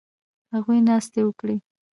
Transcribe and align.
هغوی 0.53 0.79
ناستې 0.87 1.21
وکړې 1.25 1.57